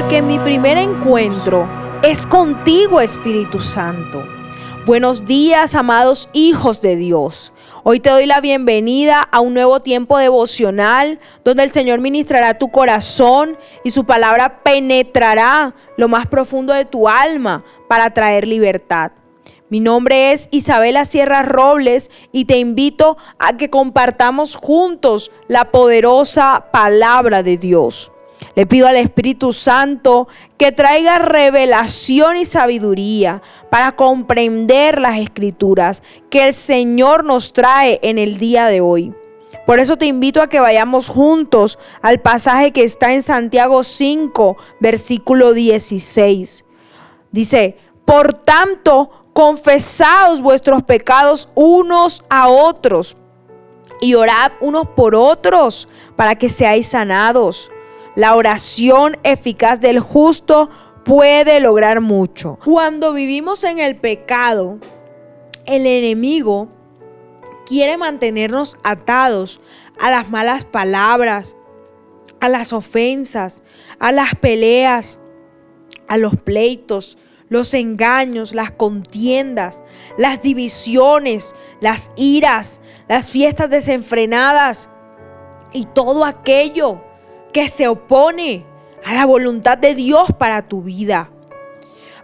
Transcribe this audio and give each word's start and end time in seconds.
porque 0.00 0.22
mi 0.22 0.38
primer 0.38 0.78
encuentro 0.78 1.68
es 2.02 2.26
contigo, 2.26 3.02
Espíritu 3.02 3.60
Santo. 3.60 4.24
Buenos 4.86 5.26
días, 5.26 5.74
amados 5.74 6.30
hijos 6.32 6.80
de 6.80 6.96
Dios. 6.96 7.52
Hoy 7.84 8.00
te 8.00 8.08
doy 8.08 8.24
la 8.24 8.40
bienvenida 8.40 9.20
a 9.20 9.40
un 9.40 9.52
nuevo 9.52 9.80
tiempo 9.80 10.16
devocional 10.16 11.20
donde 11.44 11.64
el 11.64 11.70
Señor 11.70 12.00
ministrará 12.00 12.54
tu 12.54 12.70
corazón 12.70 13.58
y 13.84 13.90
su 13.90 14.06
palabra 14.06 14.62
penetrará 14.62 15.74
lo 15.98 16.08
más 16.08 16.26
profundo 16.26 16.72
de 16.72 16.86
tu 16.86 17.06
alma 17.06 17.62
para 17.86 18.08
traer 18.14 18.48
libertad. 18.48 19.12
Mi 19.68 19.80
nombre 19.80 20.32
es 20.32 20.48
Isabela 20.50 21.04
Sierra 21.04 21.42
Robles 21.42 22.10
y 22.32 22.46
te 22.46 22.56
invito 22.56 23.18
a 23.38 23.58
que 23.58 23.68
compartamos 23.68 24.56
juntos 24.56 25.30
la 25.46 25.70
poderosa 25.70 26.68
palabra 26.72 27.42
de 27.42 27.58
Dios. 27.58 28.10
Le 28.54 28.66
pido 28.66 28.86
al 28.86 28.96
Espíritu 28.96 29.52
Santo 29.52 30.28
que 30.56 30.72
traiga 30.72 31.18
revelación 31.18 32.36
y 32.36 32.44
sabiduría 32.44 33.42
para 33.70 33.96
comprender 33.96 35.00
las 35.00 35.18
escrituras 35.18 36.02
que 36.30 36.48
el 36.48 36.54
Señor 36.54 37.24
nos 37.24 37.52
trae 37.52 38.00
en 38.02 38.18
el 38.18 38.38
día 38.38 38.66
de 38.66 38.80
hoy. 38.80 39.14
Por 39.66 39.78
eso 39.78 39.96
te 39.96 40.06
invito 40.06 40.42
a 40.42 40.48
que 40.48 40.60
vayamos 40.60 41.08
juntos 41.08 41.78
al 42.02 42.20
pasaje 42.20 42.72
que 42.72 42.82
está 42.82 43.12
en 43.12 43.22
Santiago 43.22 43.84
5, 43.84 44.56
versículo 44.80 45.52
16. 45.52 46.64
Dice, 47.30 47.76
por 48.04 48.32
tanto, 48.32 49.10
confesaos 49.32 50.40
vuestros 50.40 50.82
pecados 50.82 51.48
unos 51.54 52.24
a 52.28 52.48
otros 52.48 53.16
y 54.00 54.14
orad 54.14 54.52
unos 54.60 54.88
por 54.88 55.14
otros 55.14 55.88
para 56.16 56.34
que 56.34 56.50
seáis 56.50 56.88
sanados. 56.88 57.70
La 58.20 58.36
oración 58.36 59.16
eficaz 59.22 59.80
del 59.80 59.98
justo 59.98 60.68
puede 61.06 61.58
lograr 61.58 62.02
mucho. 62.02 62.58
Cuando 62.62 63.14
vivimos 63.14 63.64
en 63.64 63.78
el 63.78 63.96
pecado, 63.96 64.78
el 65.64 65.86
enemigo 65.86 66.68
quiere 67.64 67.96
mantenernos 67.96 68.76
atados 68.84 69.62
a 69.98 70.10
las 70.10 70.28
malas 70.28 70.66
palabras, 70.66 71.56
a 72.40 72.50
las 72.50 72.74
ofensas, 72.74 73.62
a 73.98 74.12
las 74.12 74.34
peleas, 74.34 75.18
a 76.06 76.18
los 76.18 76.36
pleitos, 76.36 77.16
los 77.48 77.72
engaños, 77.72 78.52
las 78.52 78.70
contiendas, 78.70 79.82
las 80.18 80.42
divisiones, 80.42 81.54
las 81.80 82.10
iras, 82.16 82.82
las 83.08 83.30
fiestas 83.30 83.70
desenfrenadas 83.70 84.90
y 85.72 85.86
todo 85.86 86.26
aquello 86.26 87.00
que 87.52 87.68
se 87.68 87.88
opone 87.88 88.64
a 89.04 89.14
la 89.14 89.26
voluntad 89.26 89.78
de 89.78 89.94
Dios 89.94 90.28
para 90.38 90.68
tu 90.68 90.82
vida. 90.82 91.30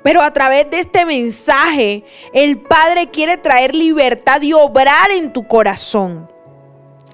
Pero 0.02 0.22
a 0.22 0.32
través 0.32 0.70
de 0.70 0.80
este 0.80 1.05
mensaje, 1.05 2.05
el 2.32 2.60
Padre 2.60 3.10
quiere 3.10 3.36
traer 3.36 3.74
libertad 3.74 4.41
y 4.42 4.52
obrar 4.52 5.10
en 5.10 5.32
tu 5.32 5.48
corazón. 5.48 6.30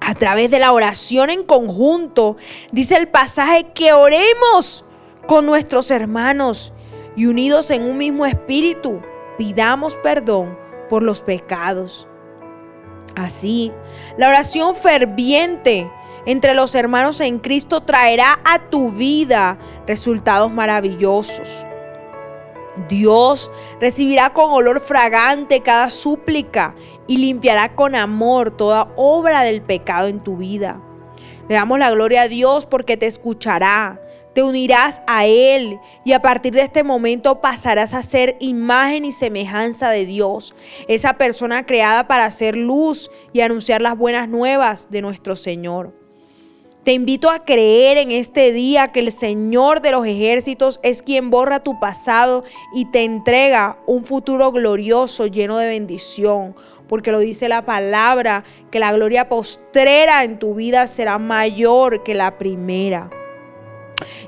A 0.01 0.15
través 0.15 0.51
de 0.51 0.59
la 0.59 0.73
oración 0.73 1.31
en 1.31 1.45
conjunto, 1.45 2.37
dice 2.71 2.97
el 2.97 3.09
pasaje 3.09 3.73
que 3.73 3.93
oremos 3.93 4.85
con 5.27 5.47
nuestros 5.47 5.91
hermanos 5.91 6.73
y 7.17 7.27
unidos 7.27 7.71
en 7.71 7.85
un 7.85 7.99
mismo 7.99 8.27
espíritu, 8.27 9.01
pidamos 9.39 9.97
perdón 10.03 10.59
por 10.91 11.03
los 11.03 11.21
pecados. 11.21 12.09
Así, 13.15 13.73
la 14.17 14.29
oración 14.29 14.75
ferviente 14.75 15.91
entre 16.27 16.55
los 16.55 16.75
hermanos 16.75 17.21
en 17.21 17.39
Cristo 17.39 17.83
traerá 17.83 18.39
a 18.45 18.71
tu 18.71 18.91
vida 18.91 19.59
resultados 19.87 20.51
maravillosos. 20.51 21.67
Dios 22.89 23.51
recibirá 23.81 24.33
con 24.33 24.51
olor 24.51 24.81
fragante 24.81 25.61
cada 25.61 25.91
súplica 25.91 26.75
y 27.07 27.19
limpiará 27.19 27.75
con 27.75 27.95
amor 27.95 28.51
toda 28.51 28.89
obra 28.97 29.43
del 29.43 29.63
pecado 29.63 30.09
en 30.09 30.21
tu 30.21 30.37
vida. 30.37 30.81
Le 31.49 31.57
damos 31.57 31.79
la 31.79 31.91
gloria 31.91 32.23
a 32.23 32.29
Dios 32.29 32.65
porque 32.65 32.97
te 32.97 33.07
escuchará, 33.07 34.01
te 34.33 34.43
unirás 34.43 35.03
a 35.07 35.27
Él 35.27 35.79
y 36.05 36.13
a 36.13 36.23
partir 36.23 36.55
de 36.55 36.63
este 36.63 36.83
momento 36.83 37.41
pasarás 37.41 37.93
a 37.93 38.03
ser 38.03 38.37
imagen 38.41 39.05
y 39.05 39.13
semejanza 39.13 39.91
de 39.91 40.07
Dios, 40.07 40.55
esa 40.89 41.15
persona 41.15 41.67
creada 41.67 42.09
para 42.09 42.25
hacer 42.25 42.57
luz 42.57 43.11
y 43.33 43.41
anunciar 43.41 43.83
las 43.83 43.99
buenas 43.99 44.29
nuevas 44.29 44.89
de 44.91 45.03
nuestro 45.03 45.37
Señor. 45.37 46.02
Te 46.85 46.93
invito 46.93 47.31
a 47.31 47.45
creer 47.45 47.97
en 47.97 48.11
este 48.11 48.51
día 48.51 48.89
que 48.89 48.99
el 48.99 49.13
Señor 49.13 49.83
de 49.83 49.93
los 49.93 50.05
ejércitos 50.05 50.81
es 50.83 51.01
quien 51.01 51.31
borra 51.31 51.61
tu 51.61 51.79
pasado 51.79 52.43
y 52.75 52.87
te 52.87 53.05
entrega 53.05 53.79
un 53.87 54.05
futuro 54.05 54.51
glorioso 54.51 55.29
lleno 55.29 55.59
de 55.59 55.69
bendición, 55.69 56.57
porque 56.89 57.13
lo 57.13 57.21
dice 57.21 57.49
la 57.49 57.65
palabra, 57.65 58.43
que 58.73 58.81
la 58.81 58.91
gloria 58.91 59.29
postrera 59.29 60.25
en 60.25 60.41
tu 60.41 60.57
vida 60.57 60.89
será 60.89 61.19
mayor 61.19 62.03
que 62.03 62.15
la 62.15 62.37
primera. 62.37 63.11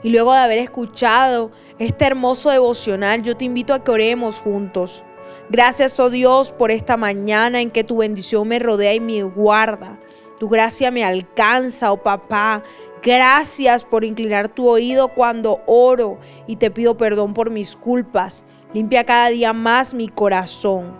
Y 0.04 0.10
luego 0.10 0.32
de 0.32 0.38
haber 0.38 0.58
escuchado 0.58 1.50
este 1.80 2.04
hermoso 2.04 2.50
devocional, 2.50 3.24
yo 3.24 3.36
te 3.36 3.46
invito 3.46 3.74
a 3.74 3.82
que 3.82 3.90
oremos 3.90 4.42
juntos. 4.42 5.04
Gracias, 5.50 5.98
oh 5.98 6.08
Dios, 6.08 6.52
por 6.52 6.70
esta 6.70 6.96
mañana 6.96 7.60
en 7.60 7.72
que 7.72 7.82
tu 7.82 7.96
bendición 7.96 8.46
me 8.46 8.60
rodea 8.60 8.94
y 8.94 9.00
me 9.00 9.24
guarda. 9.24 9.98
Tu 10.38 10.48
gracia 10.48 10.90
me 10.90 11.04
alcanza, 11.04 11.92
oh 11.92 12.02
papá. 12.02 12.62
Gracias 13.02 13.84
por 13.84 14.02
inclinar 14.02 14.48
tu 14.48 14.68
oído 14.68 15.08
cuando 15.08 15.60
oro 15.66 16.18
y 16.46 16.56
te 16.56 16.70
pido 16.70 16.96
perdón 16.96 17.34
por 17.34 17.50
mis 17.50 17.76
culpas. 17.76 18.44
Limpia 18.72 19.04
cada 19.04 19.28
día 19.28 19.52
más 19.52 19.94
mi 19.94 20.08
corazón. 20.08 20.96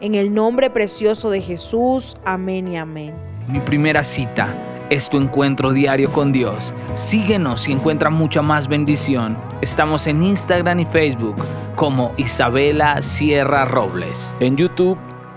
En 0.00 0.14
el 0.14 0.32
nombre 0.32 0.70
precioso 0.70 1.28
de 1.28 1.40
Jesús. 1.40 2.16
Amén 2.24 2.68
y 2.68 2.78
amén. 2.78 3.14
Mi 3.48 3.58
primera 3.60 4.02
cita 4.02 4.48
es 4.90 5.10
tu 5.10 5.18
encuentro 5.18 5.72
diario 5.72 6.12
con 6.12 6.32
Dios. 6.32 6.72
Síguenos 6.94 7.68
y 7.68 7.72
encuentra 7.72 8.10
mucha 8.10 8.42
más 8.42 8.68
bendición. 8.68 9.36
Estamos 9.60 10.06
en 10.06 10.22
Instagram 10.22 10.80
y 10.80 10.84
Facebook 10.84 11.36
como 11.76 12.12
Isabela 12.16 13.02
Sierra 13.02 13.64
Robles. 13.64 14.34
En 14.40 14.56
YouTube 14.56 14.98